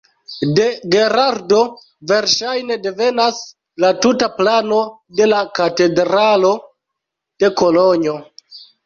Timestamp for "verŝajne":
2.11-2.77